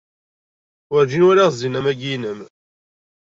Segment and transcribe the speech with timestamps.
[0.91, 2.39] Werǧin walaɣ zzin am wagi-inem.